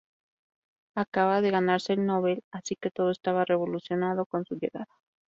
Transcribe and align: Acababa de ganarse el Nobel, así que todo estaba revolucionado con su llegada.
Acababa 0.95 1.41
de 1.41 1.51
ganarse 1.51 1.93
el 1.93 2.03
Nobel, 2.07 2.43
así 2.49 2.75
que 2.75 2.89
todo 2.89 3.11
estaba 3.11 3.45
revolucionado 3.45 4.25
con 4.25 4.45
su 4.45 4.55
llegada. 4.55 4.87